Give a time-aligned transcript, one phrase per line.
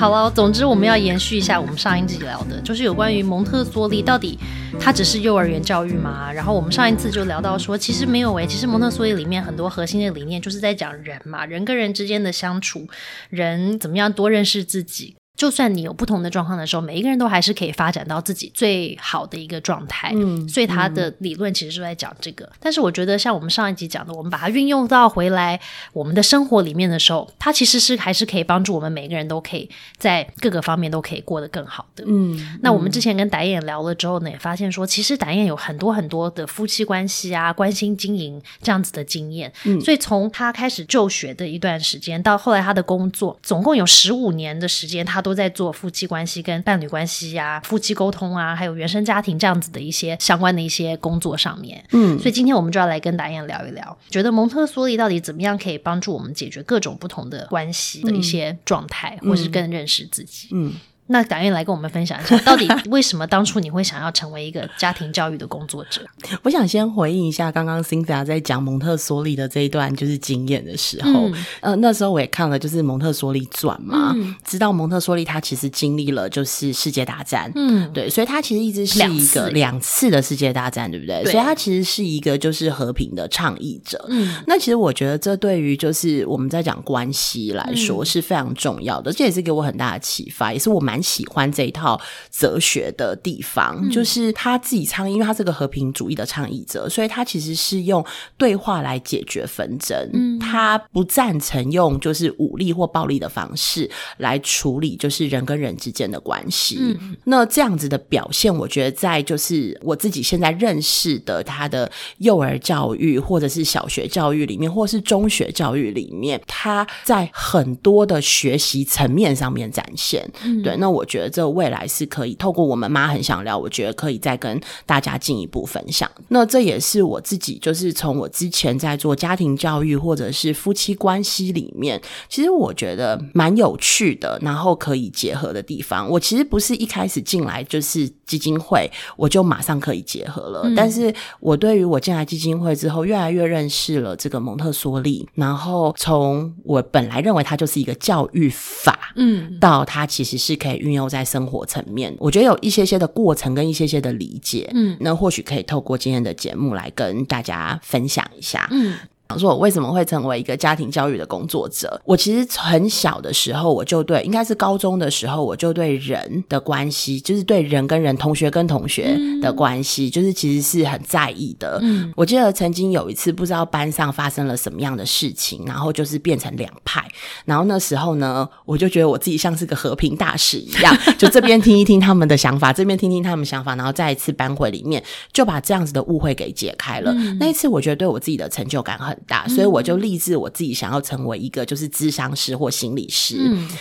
[0.00, 4.38] 好了，总之我们要延续一下我们上一集聊的，就是有关于蒙特梭利到底
[4.80, 6.32] 它只是幼儿园教育吗？
[6.32, 12.88] 然后我们上一次就聊到说，其实没有诶，其实蒙特梭利里面很多核心的理念就是在讲人嘛，人跟人之间的相处，
[13.28, 15.16] 人怎么样多认识自己。
[15.40, 20.12] 就算你有不同的状况的时候，每一个人都还是可以发展到自己最好的一个状态。
[20.14, 22.46] 嗯，所以他的理论其实是在讲这个。
[22.60, 25.58] 但是我觉得，像我们上一集讲的，我们把它运用到回来
[25.94, 32.04] 我们的生活里面的时候，它其实是还是可以帮助我们每个人都可以在各个方面都可以过得更好的。
[32.06, 39.50] 嗯，那我们之前跟达燕聊了之后呢，也发现说，其实达燕有很多很多的夫妻关系啊、关心经营这样子的经验。
[39.64, 45.29] 嗯，所以从他开始就学的一段时间到后来他的工作，总共有十五年的时间，他都。
[45.30, 51.84] 都在做夫妻关系、跟伴侣关系呀、夫妻沟通啊，还有原生家庭这样子的一些相关的一些工作上面。
[51.92, 60.48] 嗯，所以今天我们就要来跟达燕聊一聊，觉得蒙特梭利到底怎么样可以帮助我们解决各种不同的关系的一些状态，或是更认识自己。
[60.50, 60.72] 嗯。
[61.12, 66.02] 那达燕来跟我们分享一下，到底为什么当初你会想要成为一个家庭教育的工作者？
[66.44, 71.28] 我想先回应一下刚刚 Cynthia 在讲蒙特梭利的这一段就是经验的时候，
[71.60, 81.24] 呃，那时候我也看了就是蒙特梭利传嘛，知道蒙特梭利他其实经历了就是世界大战，嗯，对，所以他其实一直是一个两次的世界大战，对不对？
[81.24, 84.06] 所以他其实是一个就是和平的倡议者。
[84.08, 90.99] 嗯，那其实我觉得这对于就是我们在讲关系来说是非常重要的，这也是给我很大的启发，也是我蛮。
[91.02, 98.04] 喜欢这一套哲学的地方，就是他自己倡议，因为他是个和平主义的倡议者，所以他其实是用
[98.36, 99.96] 对话来解决纷争。
[100.12, 106.76] 嗯，他不赞成用就是武力或暴力的方式来处理就是人跟人之间的关系。
[106.80, 120.30] 嗯，那这样子的表现，我觉得在就是我自己现在认识的他的幼儿教育，或者是小学教育里面，或是中学教育里面，他在很多的学习层面上面展现。
[120.44, 120.89] 嗯，对，那。
[120.90, 126.10] 我觉得这未来是可以透过我们妈很想聊，我觉得可以再跟大家进一步分享。
[126.28, 136.08] 那这也是我自己，就是从我之前在做家庭教育或者是夫妻关系里面，其实我觉得蛮有趣的，然后可以结合的地方。
[136.08, 140.70] 我其实不是一开始进来就是基金会，我就马上可以结合了。
[140.76, 150.80] 但是我对于我进来基金会之后，越来越认识了这个蒙特梭利，然后从我本来认为它就是一个教育法，嗯，到它其实是可以。
[150.80, 158.94] 运用在生活层面，我觉得有一些些的过程跟一些些的理解，嗯，那或许可以透过今天的节目来跟大家分享一下，嗯。
[159.38, 162.00] 说我为什么会成为一个家庭教育的工作者？
[162.04, 171.78] 我其实很小的时候，我就对，应该是高中的时候，我就对人的关系，就是对人跟人、同学跟同学的关系，就是其实是很在意的。
[171.82, 177.06] 嗯，我记得曾经有一次，不知道班上发生了什么样的事情，然后就是变成两派。
[177.44, 185.02] 然后那时候呢，我就觉得我自己像是个和平大使一样，就这边听一听他们的想法，这边听听他们想法，然后再一次班会里面
[185.32, 187.12] 就把这样子的误会给解开了。
[187.38, 189.16] 那一次，我觉得对我自己的成就感很。
[189.26, 193.36] 大，所以我就立志我自己想要成为一个就是智商师或心理师。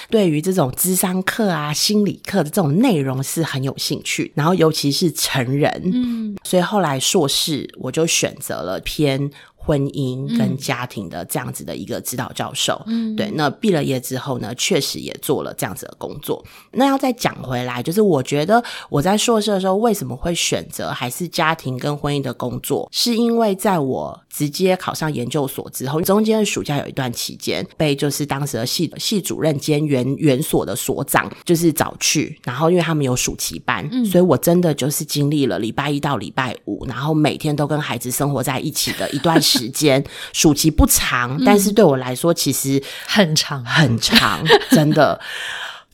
[0.09, 9.29] 对于这种智商课啊、心理课的这种内容是很有兴趣，然后尤其是成人，嗯，所以后来硕士我就选择了偏。
[9.69, 13.29] 婚姻跟家庭的这样子的一个指导教授，嗯，对。
[13.35, 16.43] 那毕了业之后呢，确实也做了这样子的工作。
[16.71, 39.58] 那要再讲回来，就是我觉得我在硕士的时候为什么会选择还是家庭跟婚姻的工作，是因为在我直接考上研究所之后，中间的暑假有一段期间被就是当时的系系主任兼原原所的所长就是找去，然后因为他们有暑期班，所以我真的就是经历了礼拜一到礼拜五，然后每天都跟孩子生活在一起的一段时。
[39.59, 44.39] 时间暑期不长，但是对我来说其实很长很长，
[44.71, 45.19] 真的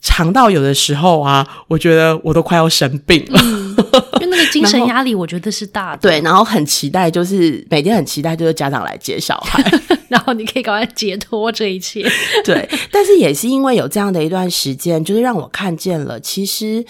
[0.02, 6.02] 长到有的时候啊，我觉得我都快要生病了，因为那个精神 压力，我觉得是大的。
[6.04, 9.64] 对，然后很期待，就是每天很期待，就是家长来接小孩，
[10.10, 12.08] 然后你可以赶快解脱这一切。
[12.44, 16.86] 对，但是也是因为有这样的一段时间，就是让我看见了，其实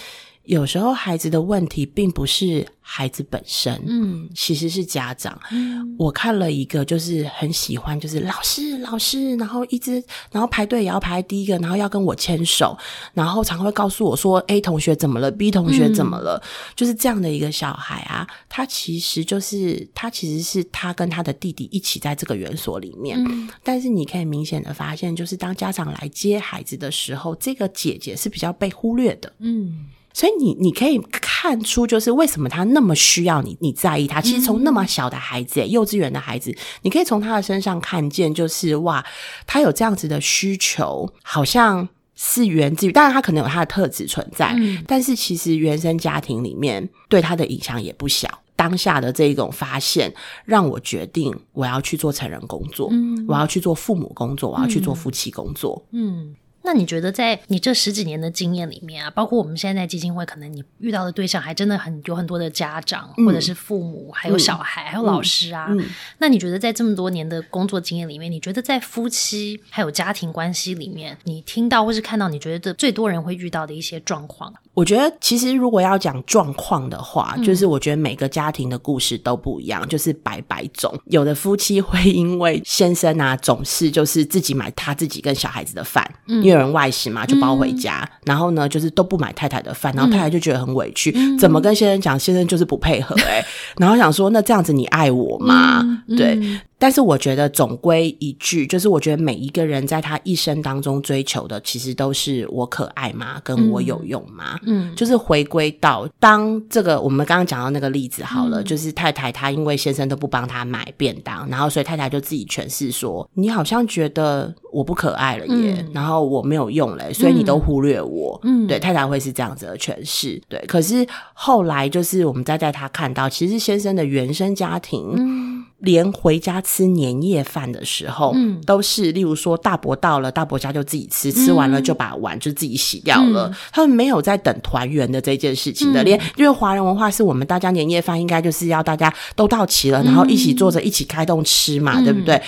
[0.45, 2.65] 有时候孩子的问题并不是。
[2.87, 5.35] 孩子本身，嗯，其实是家长。
[5.49, 9.93] 嗯，我看了一个，就是很喜欢，就是老师，老师，然后一直，
[10.31, 12.77] 然后排队也要排第一个，然后要跟我牵手，
[13.15, 16.39] 然后常会告诉我说：“A 同学怎么了？B 同学怎么了？”
[16.77, 23.19] 就是这样的一个小孩啊，他其实就是他其实是他跟他的弟弟一起在这个园所里面，
[23.63, 29.33] 但是你可以明显的发现，就是当家长来接孩子的时候，这个姐姐是比较被忽略的。
[29.39, 29.87] 嗯。
[30.15, 34.21] 所以你你可以看出，就是为什么他那么需要你，你在意他。
[34.21, 39.05] 其实从那么小的孩子，幼稚园的孩子，你可以从他的身上看见，就是哇，
[39.45, 41.85] 他有这样子的需求，好像
[42.15, 44.55] 是源自于，当然他可能有他的特质存在，
[44.87, 48.29] 但是其实原生家庭里面对他的影响也不小。
[48.55, 50.13] 当下的这一种发现，
[50.45, 52.89] 让我决定我要去做成人工作，
[53.27, 55.85] 我要去做父母工作，我要去做夫妻工作。
[55.91, 56.33] 嗯。
[56.65, 65.69] 那你觉得，在你这十几年的经验里面啊，包括我们现在在基金会，可能你遇到的对象还真的很有很多的家长，或者是父母，还有小孩，还有老师啊。
[66.17, 74.53] 那你觉得，在这么多年的工作经验里面，你觉得在夫妻还有家庭关系里面，你听到或是看到，你觉得最多人会遇到的一些状况？
[74.73, 80.93] 我觉得，其实如果要讲状况的话，就是我觉得每个家庭的故事都不一样，就是百百种。
[81.05, 93.45] 有的夫妻会因为先生啊，总是就是自己买他自己跟小孩子的饭，因为有人外食嘛，就包回家，然后呢，就是都不买太太的饭，然后太太就觉得很委屈，怎么跟先生讲，先生就是不配合，哎，
[93.77, 96.03] 然后想说，那这样子你爱我吗？
[96.17, 96.39] 对。
[96.77, 103.39] 但是我觉得总归一句，就是我觉得每一个人在他一生当中追求的，其实都是我可爱吗？
[103.43, 104.59] 跟我有用吗？
[104.63, 120.41] 嗯，就是回归到当这个我们刚刚讲到那个例子好了，就是太太她因为先生都不帮她买便当，然后所以太太就自己诠释说：“你好像觉得我不可爱了耶，然后我没有用了，所以你都忽略我。”嗯，对，太太会是这样子的诠释。
[120.49, 125.54] 对，可是后来就是我们再带他看到，其实先生的原生家庭，嗯。
[125.79, 133.53] 连回家吃年夜饭的时候，嗯，都是例如说大伯到了，大伯家就自己吃，吃完了就把碗就自己洗掉了。
[133.71, 142.41] 他们没有在等团圆的这件事情的，连因为华人文化是我们大家年夜饭应该就是要大家都到齐了，然后一起坐着一起开动吃嘛，对不对？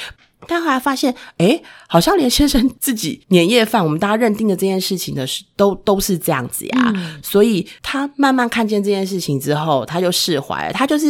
[0.48, 6.94] 但后来发现，哎，好像连先生自己年夜饭，我们大家认定的这件事情的是都都是这样子呀。
[7.22, 10.74] 所以他慢慢看见这件事情之后，他就释怀了。
[10.74, 11.08] 他就是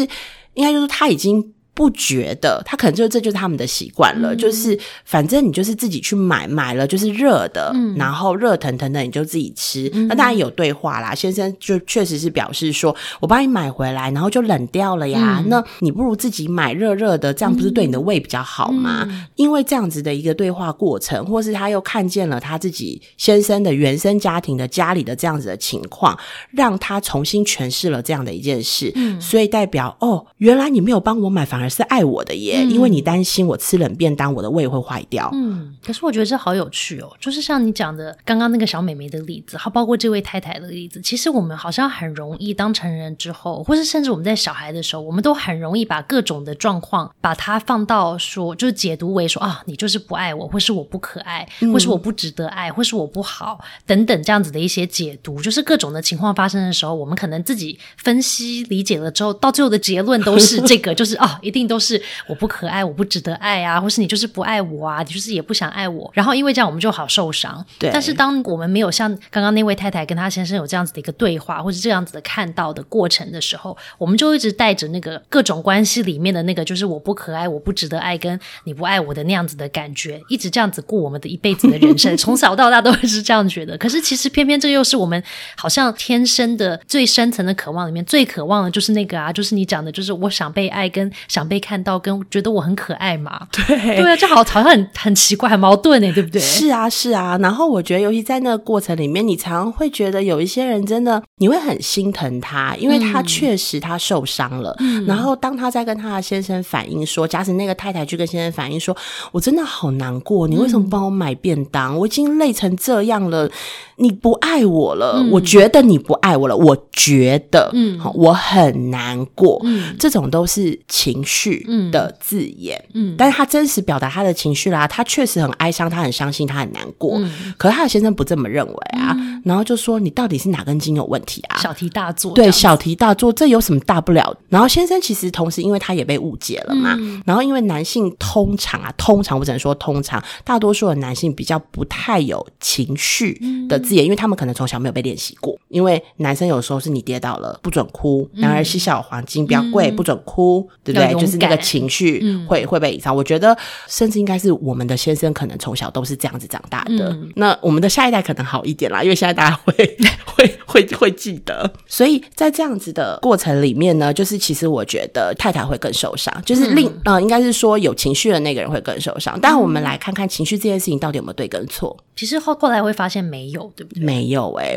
[0.56, 1.54] 应该就是他已经。
[1.77, 9.88] 不觉得，他可能就这就是他们的习惯了，就是反正你就是自己去买，买了就是热的，然后热腾腾的你就自己吃。
[10.09, 15.44] 那当然有对话啦，先生就确实是表示说，我帮你买回来，然后就冷掉了呀。
[15.45, 19.07] 那你不如自己买热热的，这样不是对你的胃比较好吗？
[19.35, 26.18] 因为这样子的一个对话过程，或是他又看见了他自己先生的原生家庭的家里的这样子的情况，
[26.50, 28.91] 让他重新诠释了这样的一件事。
[29.19, 31.67] 所以代表哦，原来你没有帮我买，反而。
[31.69, 35.30] 是爱我的耶，因为你担心我吃冷便当，我的胃会坏掉。
[35.34, 61.56] 嗯，可是我觉得这好有趣哦，就是像你讲的刚刚那个小美眉的例子，还包括这位太太的例子，其实我们好像很容易当成人之后，或是甚至我们在小孩的时候，我们都很容易把各种的状况把它放到说，就是解读为说啊，你就是不爱我，或是我不可爱，或是我不值得爱，或是我不好等等这样子的一些解读，就是各种的情况发生的时候，我们可能自己分析理解了之后，到最后的结论都是这个， 就是啊，一定。
[61.57, 66.09] 定都是我不可爱，我不值得爱啊，或是你就是不爱我啊，你就是也不想爱我。
[66.13, 67.65] 然后因为这样，我们就好受伤。
[67.80, 67.89] 对。
[67.92, 83.75] 但是当我们没有像刚刚那位太太跟她先生有这样子的一个对话，或是这样子的看到的过程的时候，我们就一直带着那个各种关系里面的那个，就是我不可爱，我不值得爱，跟你不爱我的那样子的感觉，一直这样子过我们的一辈子的人生， 从小到大都会是这样觉得。
[83.77, 85.21] 可是其实偏偏这又是我们
[85.56, 91.46] 好像天生的最深层的渴望里面最渴望的，就是那个啊，就是你讲的，就是我想被爱跟想。
[91.47, 93.47] 被看到跟觉得我很可爱嘛？
[93.51, 93.63] 对
[93.95, 96.41] 对啊，就好好像很很奇怪，很矛盾呢，对不对？
[96.41, 97.37] 是啊，是啊。
[97.39, 104.75] 然后我觉得，尤其在那个过程里面，你常常会觉得有一些人真的，你会很心疼他，因为他确实他受伤了。
[105.06, 108.95] 然后当他在跟他的先生反映说，假使那个太太去跟先生反映说，
[109.31, 111.97] 我真的好难过，你为什么帮我买便当？
[111.97, 113.49] 我已经累成这样了，
[113.97, 115.23] 你不爱我了。
[115.31, 119.59] 我觉得你不爱我了，我觉得，嗯，我很难过。
[119.63, 121.68] 嗯，这种都是情绪。
[121.92, 127.22] 的字眼，嗯，但是他真实表达他的情绪啦，他确实很哀伤，他很伤心，他很难过。
[127.57, 129.16] 可是他的先生不这么认为啊，
[129.47, 131.57] 然后就说你到底是哪根筋有问题啊？
[131.57, 134.35] 小题大做，对，小题大做，这有什么大不了？
[134.49, 143.39] 然后先生其实同时因为他也被误解了嘛，然后因为男性通常啊，通常我只能说通常，大多数的男性比较不太有情绪
[143.69, 145.57] 的字眼，因为他们可能从小没有被练习过。
[145.69, 151.13] 因为男生有时候是你跌倒了不准哭，男儿膝小黄金比较贵，不准哭，对不对？
[151.19, 153.16] 就是那个情绪会会被隐藏。
[153.16, 157.18] 我觉得甚至应该是我们的先生可能从小都是这样子长大的。
[157.35, 161.71] 那我们的下一代可能好一点啦，因为现在大家会 会会会记得。
[161.85, 169.37] 所以在这样子的过程里面呢，就是其实我觉得太太会更受伤，就是另呃应该是说有情绪的那个人会更受伤。
[169.41, 171.95] 但我们来看看情绪这件事情到底有没有对跟错。
[172.15, 174.03] 其实后后来会发现没有，对不对？
[174.03, 174.75] 没有哎，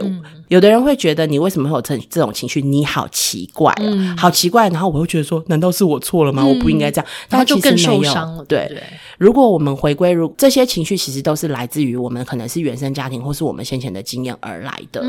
[0.49, 2.61] 有的人会觉得你为什么会有这这种情绪？
[2.61, 3.75] 你好奇怪，
[4.17, 4.69] 好奇怪。
[4.69, 6.31] 然后我会觉得说，难道是我错了？
[6.31, 6.45] 了吗？
[6.45, 8.45] 我不应该这样，但就更受伤了。
[8.45, 8.83] 对对，
[9.17, 15.05] 如果我们回归，如这些情绪其实都是来自于我们可能是原生家庭或是我们先前的经验而来的。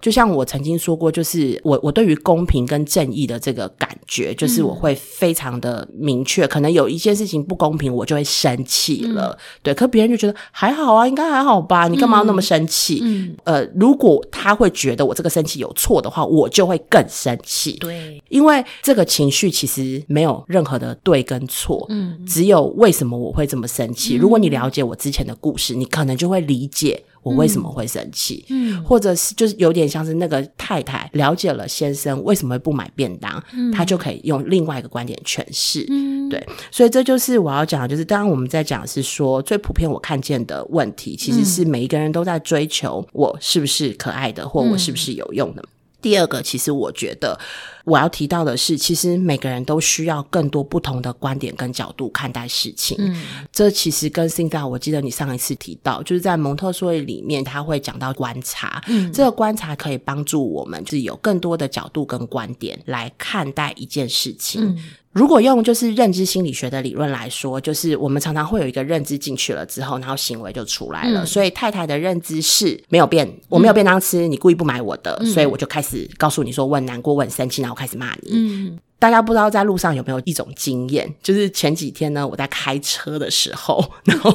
[0.00, 9.38] 就像我曾经说过，就是我我对于公平跟正义的这个感觉，就是我会非常的明确，可能有一件事情不公平，我就会生气了。
[9.62, 11.86] 对，可别人就觉得还好啊，应该还好吧？
[11.86, 12.98] 你干嘛要那么生气？
[13.02, 17.72] 嗯，呃，如果他会觉得我这个生气有错的话，我就会更生气。
[17.74, 24.16] 对，因为这个情绪其实没有任何的对跟错，嗯，只有为什么我会这么生气。
[24.16, 27.04] 如果你了解我之前的故事，你可能就会理解。
[27.22, 28.44] 我为什么会生气？
[28.48, 35.86] 嗯，或者是就是有点像是那个太太了解了先生为什么会不买便当，他就可以用另外一个观点诠释。
[35.88, 45.64] 嗯，对，所以这就是我要讲的，就是当然我们在讲是说最普遍我看见的问题，其实是每一个人都在追求我是不是可爱的，或我是不是有用的。
[46.02, 47.38] 第二个，其实我觉得
[47.84, 52.96] 我要提到的是，其实每个人都需要更多不同的观点跟角度看待事情。
[52.98, 58.82] 嗯，这其实跟现在，我记得你上一次提到，就是在蒙特梭利里面，他会讲到观察。
[58.88, 64.62] 嗯，这个观察可以帮助我们，就是有更多的角度跟观点来看待一件事情。
[64.66, 64.78] 嗯。
[65.12, 71.26] 如果用就是认知心理学的理论来说，就是我们常常会有一个认知进去了之后，然后行为就出来了。
[71.26, 78.30] 所以太太的认知是没有变，我没有便当吃，你故意不买我的，所以我就开始告诉你说我很难过，我很生气，然后开始骂你。
[78.32, 84.32] 嗯，大家不知道在路上有没有一种经验，就是前几天呢，我在开车的时候， 然后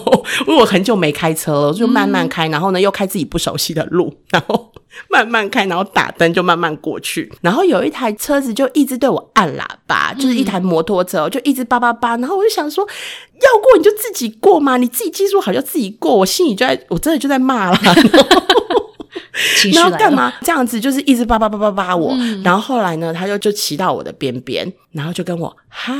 [0.47, 4.66] 因为我很久没开车了，就慢慢开，然后呢又开自己不熟悉的路，然后。
[5.09, 7.31] 慢慢开，然后打灯就慢慢过去。
[7.41, 12.17] 然后有一台车子就一直对我按喇叭，就是一台摩托车，就一直叭叭叭。
[12.17, 16.15] 然后我就想说，要过你就自己过嘛，你自己技术好就自己过。
[16.15, 17.79] 我心里就在，我真的就在骂了。
[19.73, 20.79] 然后干嘛这样子？
[20.79, 22.15] 就是一直叭叭叭叭叭我。
[22.43, 25.93] 然后后来呢，他就就骑到我的边边，然后就跟我嗨，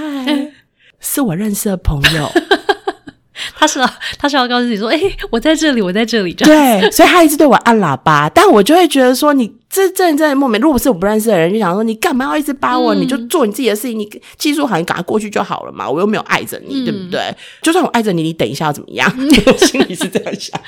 [0.99, 2.27] 是我认识的朋友。
[3.55, 3.79] 他是
[4.17, 6.33] 他是要告诉你说，哎，我在这里，我在这里。
[6.33, 9.56] 对，所以他一直对我按喇叭，但我就会觉得说你。
[9.69, 12.95] 这这这莫名，如果是我不认识的人，就想说你干嘛要一直扒我？
[12.95, 15.89] 你就做你自己的事情，你技术好，你赶快过去就好了嘛。
[15.89, 17.21] 我又没有爱着你，对不对？
[17.61, 19.11] 就算我爱着你，你等一下要怎么样？
[19.45, 20.59] 我心里是这样想。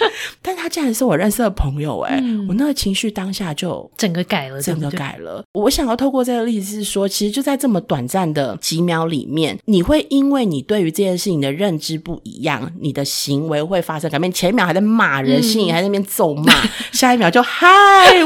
[0.41, 5.43] 但他竟然是我认识的朋友，哎，我那个情绪当下就整个改了，整个改了。
[5.53, 14.31] 我想要透过这个例子是说，其实就在这么短暂的几秒里面，你会因为你对于这件事情的认知不一样，你的行为会发生改变。
[14.31, 16.53] 前一秒还在骂人，心里还在那边咒骂，
[16.91, 17.67] 下一秒就嗨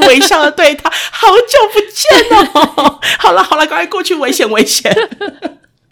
[0.08, 0.63] 微笑的对。
[0.76, 3.00] 他好久不见哦！
[3.20, 4.92] 好了好了，赶快过去，危险危险。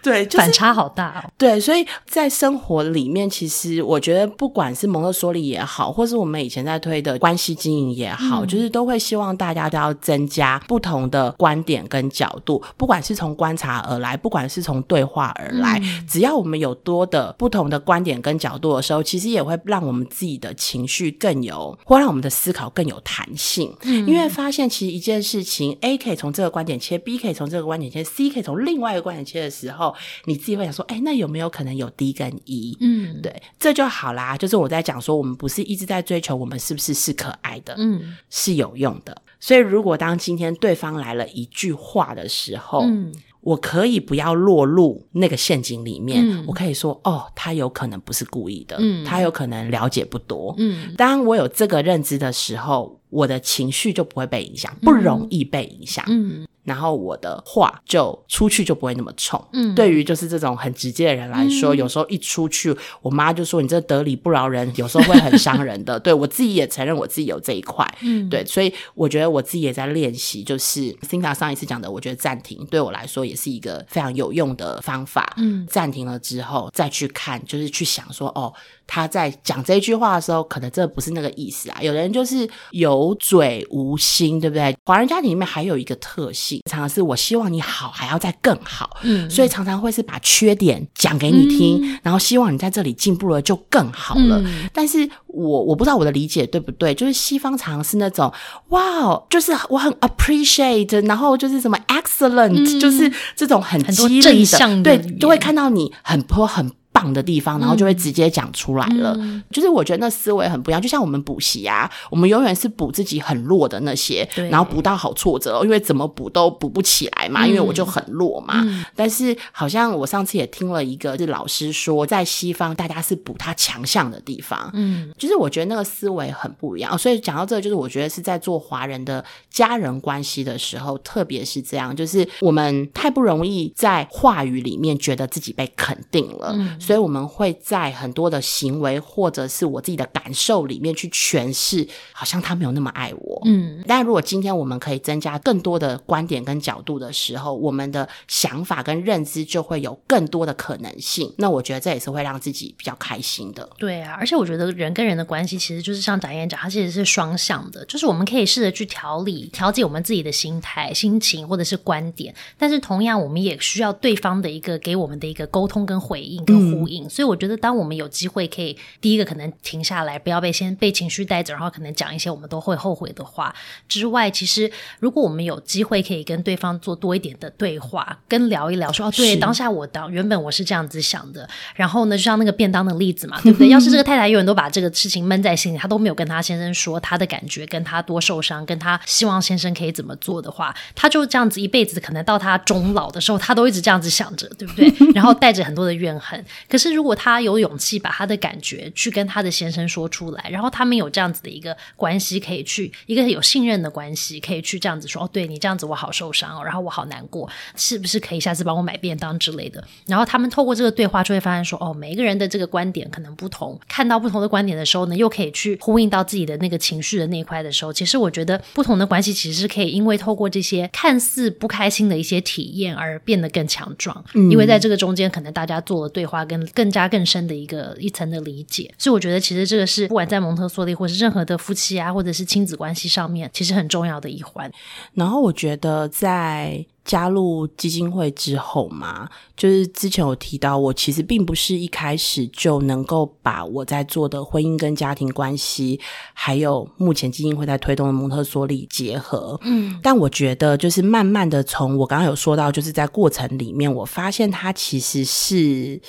[0.02, 1.30] 对，反差好大哦。
[1.38, 15.80] 对，所以在生活里面，其实我觉得，不管是蒙特梭利也好，或是我们以前在推的关系经营也好，就是都会希望大家都要增加不同的观点跟角度，不管是从观察而来，不管是从对话而来，
[16.10, 23.72] 只要我们有多的不同的观点跟角度的时候，其实也会让我们自己的情绪更有，或让我们的思考更有弹性。
[23.84, 29.91] 嗯，因为发现其实一件事情，A 可以从这个观点切，B 可以从这个观点切，C 可以从另外一个观点切的时候。
[30.26, 32.78] 你自己会想说，哎，那有没有可能有 D 跟 E？
[32.80, 34.38] 嗯，对，这就好啦。
[34.38, 39.22] 就是我在讲说，我们不是一直在追求我们是不是是可爱的，嗯，是有用的。
[39.40, 50.94] 所以，如果当今天对方来了一句话的时候，嗯，我可以不要落入那个陷阱里面，我可以说，哦，他有可能不是故意的，嗯，他有可能了解不多，嗯。
[50.96, 56.48] 当我有这个认知的时候，我的情绪就不会被影响，不容易被影响，嗯。
[56.64, 59.44] 然后我的话就出去就不会那么冲。
[59.54, 66.00] 嗯，对于就是这种很直接的人来说，有时候一出去，我妈就说你这得理不饶人， 有时候会很伤人的。
[66.00, 67.88] 对我自己也承认我自己有这一块。
[68.02, 75.34] 嗯，对，所以我觉得我自己也在练习，就是 Cinta 上一次讲的，我觉得暂停对我来说也是一个非常有用的方法。
[75.38, 78.54] 嗯，暂停了之后再去看，就是去想说哦。
[78.94, 81.78] 他在讲这句话的时候，可能这不是那个意思啊。
[81.82, 84.76] 有人就是有嘴无心，对不对？
[84.84, 94.44] 华人家庭里面还有一个特性，常常是我希望你好，还要再更好，嗯，所以常常会是把缺点讲给你听，然后希望你在这里进步了就更好了。
[94.74, 98.30] 但是我我不知道我的理解对不对，就是西方常常是那种
[98.72, 106.70] 哇，就是我很 appreciate，然后就是什么 excellent，就是这种很激励的，对，就会看到你很泼很。
[106.92, 109.18] 棒的地方，然后就会直接讲出来了。
[109.50, 118.64] 就是我觉得那思维很不一样，就像我们补习啊，我们永远是补自己很弱的那些，然后补到好挫折，因为怎么补都补不起来嘛，因为我就很弱嘛。
[118.96, 126.98] 但是好像我上次也听了一个是老师说，在西方大家是补他强项的地方，嗯，就是我觉得那个思维很不一样。
[126.98, 136.56] 所以讲到这个，就是我觉得是在做华人的家人关系的时候，特别是这样，就是我们太不容易在话语里面觉得自己被肯定了。
[136.82, 143.42] 所以我们会在很多的行为或者是我自己的感受里面去诠释，好像他没有那么爱我。
[143.46, 151.32] 嗯，但如果今天我们可以增加更多的观点跟角度的时候，我们的想法跟认知就会有更多的可能性。
[151.38, 153.70] 那我觉得这也是会让自己比较开心的。
[153.78, 166.71] 对啊，而且我觉得人跟人的关系其实就是像展燕讲，它其实是双向的，就是我们可以试着去调理、调节我们自己的心态、心情或者是观点，但是同样我们也需要对方的一个给我们的一个沟通跟回应跟。
[166.72, 173.54] 呼应，所以我觉得，当我们有机会可以第一个可能停下来，不要被先被情绪带走，然后可能讲一些我们都会后悔的话
[173.88, 183.70] 之外，其实如果我们有机会可以跟对方做多一点的对话，跟聊一聊，说哦，对，当下我当原本我是这样子想的，然后呢，就像那个便当的例子嘛， 对不对？
[183.70, 194.92] 要是这个太太永远都把这个事情闷在心里，她都没有跟她先生说她的感觉，跟她多受伤，跟她希望先生可以怎么做的话，她就这样子一辈子，可能到她终老的时候，她都一直这样子想着，对不对？
[195.14, 196.44] 然后带着很多的怨恨。
[196.70, 226.92] 可是，如果他有勇气把他的感觉去跟他的先生说出来，然后他们有这样子的一个关系，可以去一个有信任的关系，可以去这样子说：“哦，对你这样子我好受伤哦，然后我好难过，是不是可以下次帮我买便当之类的？”然后他们透过这个对话，就会发现说：“哦，每一个人的这个观点可能不同，看到不同的观点的时候呢，又可以去呼应到自己的那个情绪的那一块的时候，其实我觉得不同的关系其实是可以因为透过这些看似不开心的一些体验而变得更强壮，因为在这个中间，可能大家做了对话更更。
[226.92, 234.70] 加更深的一个一层的理解，所以我觉得其实这个是不管在蒙特梭利或是任何的夫妻啊，或者是亲子关系上面，其实很重要的一环。
[235.14, 236.86] 然后我觉得在。
[237.04, 239.28] 加入基金会之后嘛，
[239.58, 246.00] 就是之前有提到，我其实并不是一开始就能够把我在做的婚姻跟家庭关系，
[246.34, 249.60] 还有目前基金会在推动的蒙特梭利结合。
[249.64, 256.00] 嗯，但我觉得就是慢慢的从我刚刚有说到，就是在过程里面，我发现它其实是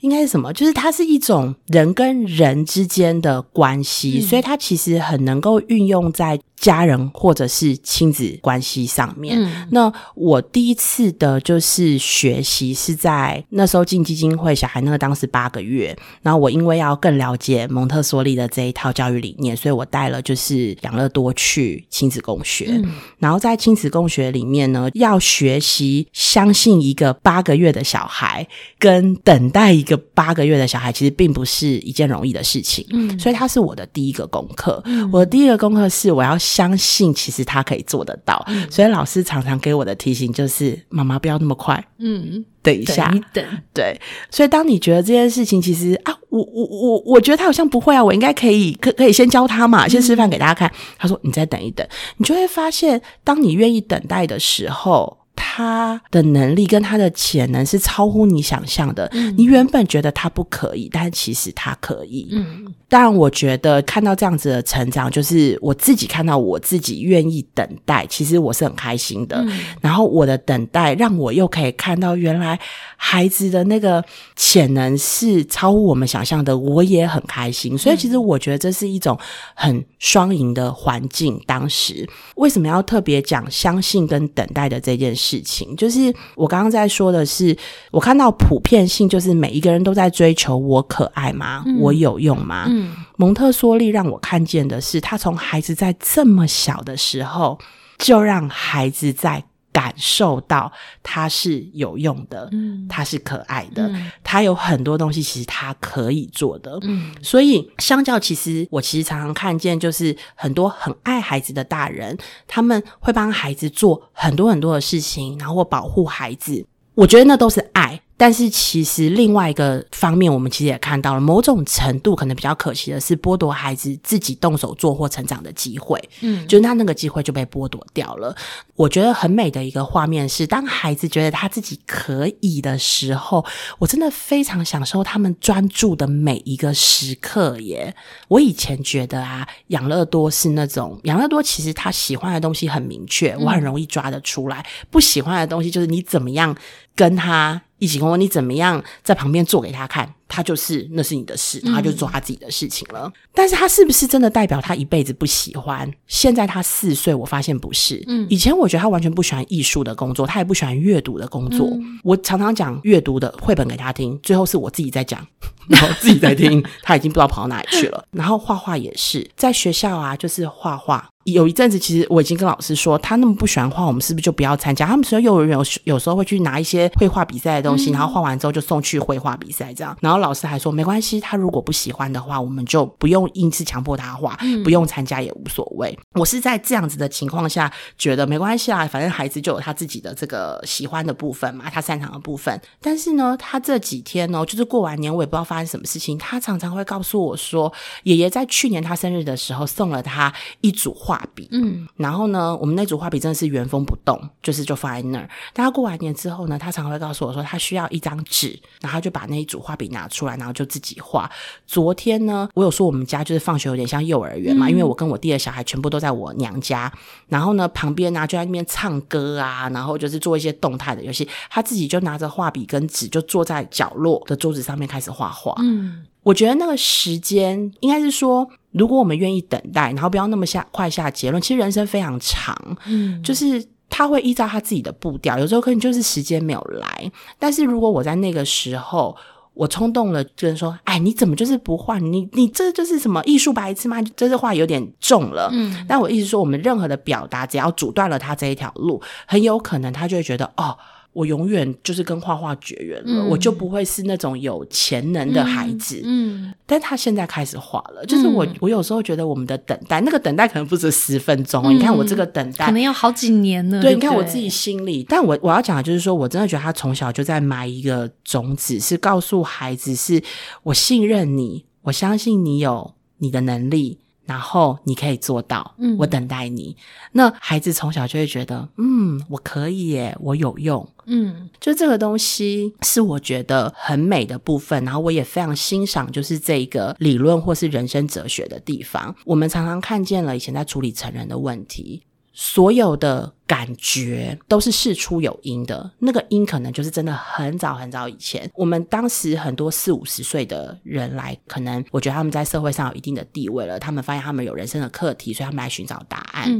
[0.00, 0.52] 应该是什么？
[0.52, 6.38] 就是它是一种人跟人之间的关系，所以它其实很能够运用在。
[6.60, 22.82] 家人或者是亲子关系上面，那我第一次的就是学习是在那时候进基金会，小孩那个当时八个月，然后我因为要更了解蒙特梭利的这一套教育理念，所以我带了就是养乐多去亲子共学，
[23.18, 28.46] 然后在亲子共学里面呢，要学习相信一个八个月的小孩，
[28.78, 36.36] 跟等待一个八个月的小孩，其实并不是一件容易的事情，嗯，所以它是我的第一个功课，我的第一个功课是我要。
[36.40, 50.70] 相信其实他可以做得到，所以老师常常给我的提醒就是：“妈妈不要那么快，嗯，等一下，等对。”所以当你觉得这件事情其实啊，我我我我觉得他好像不会啊，我应该可以可可以先教他嘛，先示范给大家看。
[50.98, 59.10] 他说：“你再等一等，你就会发现，当你愿意等待的时候。”他的能力跟他的潜能是超乎你想象的。
[59.36, 62.28] 你原本觉得他不可以，但其实他可以。
[62.30, 69.42] 嗯，当然，我觉得看到这样子的成长，就是我自己看到我自己愿意等待，其实我是很开心的。
[69.80, 72.60] 然后我的等待让我又可以看到，原来
[72.96, 74.04] 孩子的那个
[74.36, 77.78] 潜能是超乎我们想象的，我也很开心。
[77.78, 79.18] 所以，其实我觉得这是一种
[79.54, 81.40] 很双赢的环境。
[81.46, 85.29] 当时为什么要特别讲相信跟等待的这件事？
[85.30, 87.56] 事情就是我刚刚在说的是，
[87.92, 91.64] 我看到普遍性就是每一个人都在追求我可爱吗？
[91.78, 92.64] 我有用吗？
[92.68, 97.58] 嗯，蒙特梭利让我看见的是，他从孩子在这么小的时候
[97.98, 99.44] 就让孩子在。
[99.72, 103.90] 感受到它是有用的，嗯，它是可爱的，
[104.24, 118.00] 它有很多东西其实它可以做的，嗯，所以相较其实我其实常常看见就是很多很爱孩子的大人，他们会帮孩子做很多很多的事情，然后保护孩子，我觉得那都是爱。
[118.20, 125.98] 但是其实另外一个方面，我们其实也看到了某种程度可能比较可惜的是，剥夺孩子自己动手做或成长的机会。
[126.20, 128.36] 嗯，就是他那个机会就被剥夺掉了。
[128.76, 133.42] 我觉得很美的一个画面是，当孩子觉得他自己可以的时候，
[133.78, 137.58] 我真的非常享受他们专注的每一个时刻。
[137.60, 137.96] 耶，
[138.28, 146.54] 我以前觉得啊，养乐多是那种养乐多，其实他喜欢的东西很明确，我很容易抓得出来；不喜欢的东西就是你怎么样
[146.94, 147.62] 跟他。
[147.80, 150.14] 一起跟我，你怎么样在旁边做给他看？
[150.28, 153.12] 他就是那是你的事，他就做他自己的事情了。
[153.34, 155.92] 但是他是不是真的代表他一辈子不喜欢？
[156.06, 158.00] 现在他四岁，我发现不是。
[158.06, 161.68] 嗯，以前我觉得他完全不喜欢艺术的工作，他也不喜欢阅读的工作。
[162.04, 165.26] 我常常讲阅读的绘本给他听，最后是我自己在讲，
[165.70, 168.04] 然后自己在听， 他已经不知道跑到哪里去了。
[168.10, 171.08] 然后画画也是，在学校啊，就是画画。
[171.24, 174.86] 有一阵子，其实我已经跟老师说，他那么不喜欢画，我们是不是就不要参加？
[174.86, 179.94] 他们说幼儿园有有时候会去拿一些绘画比赛的东西，然后画完之后就送去绘画比赛这样。
[180.00, 185.96] 然后老师还说没关系，他如果不喜欢的话，我们就不用硬是强迫他画，不用参加也无所谓。
[186.14, 192.58] 我是在这样子的情况下觉得没关系啊，反正孩子就有他自己的这个喜欢的部分嘛，他擅长的部分。
[192.80, 197.72] 但是呢，他这几天呢，就是过完年，我也不知道发生什么事情，他常常会告诉我说，
[198.04, 201.86] 爷爷在去年他生日的时候送了他一组画笔，嗯。
[201.96, 205.28] 然后呢，我们那组画笔真的是原封不动，就是就放在那儿。
[205.52, 211.30] 但他过完年之后呢，他常会告诉我说，他需要一张纸，然后就把那一组画笔拿出来，然后就自己画。
[211.66, 216.92] 昨天呢，我有说我们家就是放学有点像幼儿园嘛，因为我跟我弟的小孩全部都在我娘家。
[217.28, 221.28] 然后呢，旁边呢就在那边唱歌啊，然后就是做一些动态的游戏。
[221.48, 225.39] 他自己就拿着画笔跟纸，就坐在角落的桌子上面开始画画。
[225.58, 226.04] 嗯。
[226.22, 231.40] 我觉得那个时间应该是说，如果我们愿意等待，然后不要那么下快下结论。
[231.40, 237.10] 其实人生非常长，嗯，就是他会依照他自己的步调，有时候可能就是时间没有来。
[237.38, 239.16] 但是如果我在那个时候，
[239.54, 242.00] 我冲动了，就是说，哎，你怎么就是不换？
[242.12, 244.02] 你你这就是什么艺术白痴吗？
[244.14, 245.48] 这句话有点重了。
[245.52, 250.76] 嗯，但我意思说，我们任何的表达，只要阻断了他这一条路，很有可能他就会觉得，哦。
[251.12, 256.00] 我永远就是跟画画绝缘了，我就不会是那种有潜能的孩子。
[256.04, 261.74] 嗯，但他现在开始画了，就是我，我有时候觉得我们的等待，那个等待可能不止十分钟。
[261.74, 263.82] 你看我这个等待，可能要好几年呢。
[263.82, 270.22] 对，你看我自己心里，但我我要讲的就是说，我真的觉得他从小就在埋一个种子，是告诉孩子，是
[270.62, 273.98] 我信任你，我相信你有你的能力。
[274.30, 276.76] 然后你可以做到，嗯，我等待你。
[277.10, 284.84] 那孩子从小就会觉得，嗯，我可以耶，我有用，嗯，就这个东西是我觉得很美的部分。
[284.84, 289.12] 然后我也非常欣赏，就是这一个理论或是人生哲学的地方。
[289.24, 292.04] 我们常常看见了以前在处理成人的问题。
[292.32, 306.50] 所有的感觉都是事出有因的，那个因可能就是真的很早很早以前，我们当时很多四五十岁的人来，可能我觉得他们在社会上有一定的地位了，他们发现他们有人生的课题，所以他们来寻找答案。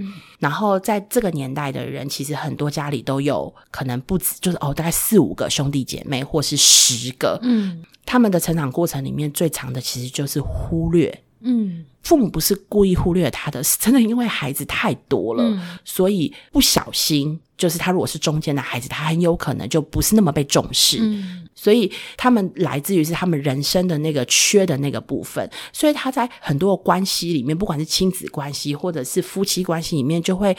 [0.41, 7.39] 然后在这个年代的人，其实很多家里都有可能不止，就是哦，大概四五个兄弟姐妹，或是十个。
[7.43, 11.23] 嗯，他们的成长过程里面最长的其实就是忽略。
[11.43, 20.99] 嗯，父母不是故意忽略他的，是真的因为孩子太多了，所以不小心，就是他如果是中间的孩子，他很有可能就不是那么被重视。
[21.01, 30.57] 嗯，所以他们来自于是他们人生的那个缺的那个部分，所以他在很多关系里面，不管是亲子关系或者是夫妻关系里面，就会。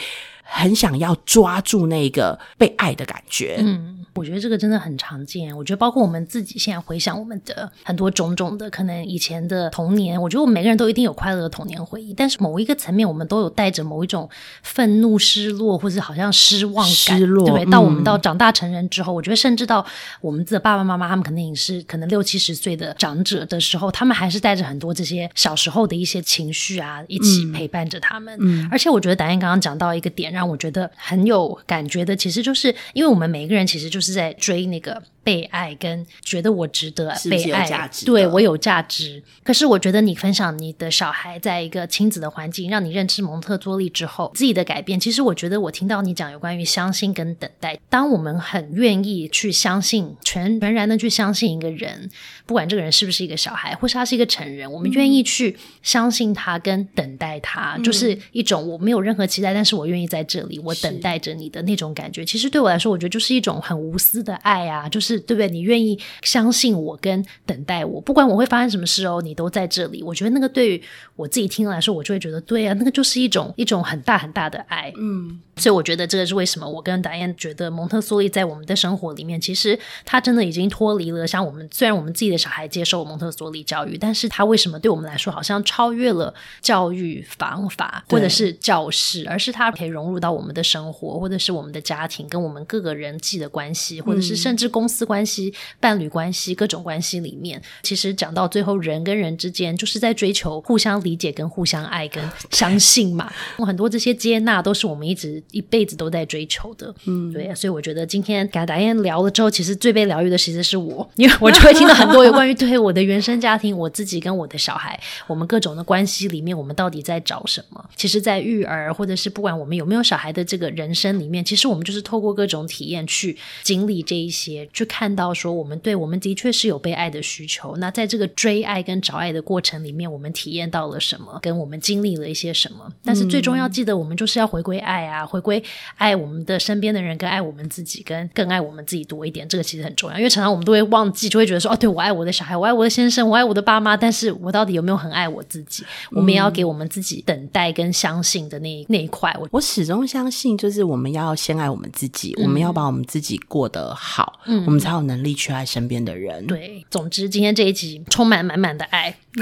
[0.53, 3.55] 很想要抓住那个被爱的感觉。
[3.59, 5.55] 嗯，我觉得这个真的很常见。
[5.55, 12.13] 我觉得包括我们自己现在回想我们的很多种种的可能以前的童年，我觉得我们每个人都一定有快乐的童年回忆。
[12.13, 14.29] 但是某一个层面，我们都有带着某一种
[14.61, 17.65] 愤怒、失落，或者好像失望感，对不对？
[17.67, 19.85] 到我们到长大成人之后，我觉得甚至到
[20.19, 28.37] 我们的爸爸妈妈，他们可能也是可能六七十岁的长者的时候，他们还是带着很多这些小时候的一些情绪啊，一起陪伴着他们。
[28.41, 34.99] 嗯，而且我觉得达燕刚刚讲到一个点，让让我觉得很有感觉的，其实就是因为我们每一个人其实就是在追那个。
[35.23, 39.21] 被爱跟觉得我值得被爱，对我有价值。
[39.43, 47.79] 可是我觉得你分享你的小孩在一个亲子的环境，让你认知蒙特梭利之后自己的改变，其实我觉得我听到你讲有关于相信跟等待。
[47.87, 52.09] 当我们很愿意去相信，全全然的去相信一个人，
[52.47, 62.25] 不管这个人是不是一个小孩，或是他是一个成人，我们愿意去相信他跟等待他，就是一种我没有任何期待，但是我愿意在这里，我等待着你的那种感觉。
[62.25, 65.10] 其实对我来说，我觉得就是一种很无私的爱啊，就是。
[65.19, 65.49] 对不对？
[65.49, 70.01] 你愿意相信我跟等待我，不管我会发生什么事哦，你都在这里。
[70.03, 70.81] 我觉得那个对于
[71.15, 74.93] 我自己听来说，我就会觉得对啊，那个就是一种一种很大很大的爱。
[74.97, 95.05] 嗯，所以我觉得这个是为什么我跟达燕觉得蒙特梭利在我们的生活里面，其实他真的已经脱离了像我们虽然我们自己的小孩接受蒙特梭利教育，但是他为什么对我们来说好像超越了教育方法或者是教室，而是他可以融入到我们的生活，或者是我们的家庭跟我们各个人际的关系，或者是甚至公司。
[95.11, 103.29] 关系、伴侣关系、各种关系里面，其实讲到最后，人跟人之间就是在追求互相理解、跟互相爱、跟相信嘛。
[103.57, 106.93] 很多这些接纳，都是我们一直一辈子都在追求的。
[107.05, 117.83] 嗯，对，所以我觉得今天跟达燕聊了之后，其实最被疗愈的其实是我，因为我就会听到很多有关于对我的原生家庭、我自己跟我的小孩，我们各种的关系里面，我们到底在找什么？
[117.95, 127.75] 其实，在育儿或者是不管我们有没有小孩的这个人生里面，其实我们就是透过各种体验去经历这一些，去看到说我们对我们的确是有被爱的需求。
[127.77, 131.39] 那在这个追爱跟找爱的过程里面，我们体验到了什么？
[131.41, 132.91] 跟我们经历了一些什么？
[133.03, 135.61] 但是最终要记得，我们就是要回归爱啊，回归
[135.97, 139.47] 爱我们的身边的人，跟爱我们自己，跟更爱我们自己多一点。
[139.49, 145.83] 这个其实很重要，因为常常我们都会忘记，就会觉得说哦，对我爱我的小孩，我爱我的先生，我爱我的爸妈，但是我到底有没有很爱我自己？
[146.11, 149.35] 我们也要给我们自己等待跟相信的那那一块。
[149.39, 156.45] 我我始终相信，就是我们要先爱我们自己，我们要把我们自己过得好，嗯，我们才有能力去爱身边的人。
[156.47, 159.15] 对，总之今天这一集充满满满的爱。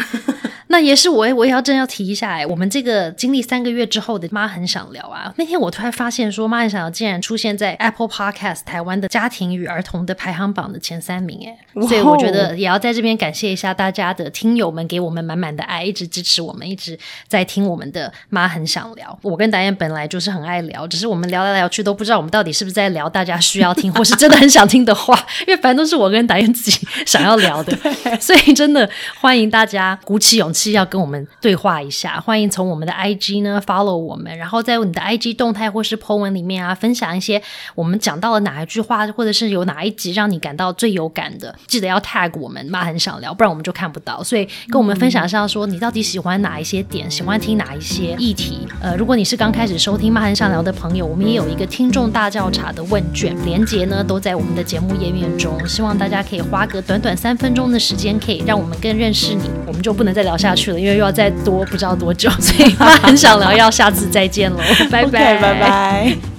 [0.72, 5.34] 那也是我，我也要真要提一下哎，我们这个经历三个月之后的妈很想聊啊。
[5.36, 19.18] 那天我突然发现说，妈很想聊竟然出现在 Apple Podcast 台湾的家庭与儿童的排行榜的前三名哎，所以我觉得也要在这边感谢一下大家的听友们，给我们满满的爱，一直支持我们，一直在听我们的妈很想聊。
[19.22, 27.74] 我跟导演本来就是很爱聊，只是我们聊来聊去都不知道我们到底是不是在聊大家需要听，或是真的很想听的话， 因为反正都是我跟导演自己想要聊的，
[28.20, 28.90] 所以真的
[29.22, 30.74] 欢迎大家鼓起勇气。
[30.74, 37.42] 要跟我们对话一下，欢迎从我们的 IG 呢 follow 我们，然后在你的 IG 动态或是 po 文里面啊，分享一些
[37.76, 44.22] 我们讲到了哪一句话，或者是有哪一集让你感到最有感的，记得要 tag 我们，妈很想聊，不然我们就看不到。
[44.22, 48.68] 所以跟我们分享一下，说你到底喜欢哪一些点，喜欢听哪一些议题。
[48.82, 59.50] 呃，如果你是刚开始收听妈很想聊的朋友，我们也有一个听众大调查的问卷，连接呢都在我们的节目页面中，希望大家可以花个短短三分钟的时间，可以让我们更认识你。
[59.66, 60.50] 我们就不能再聊下。
[60.60, 64.58] 去了，因为又要再多不知道多久，所以妈很想聊，要下次再见喽，
[64.92, 66.18] 拜拜，拜拜。